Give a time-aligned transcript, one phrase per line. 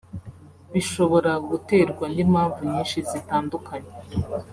[0.73, 3.91] bishobora guterwa ni mpamvu nyinshi zitandukanye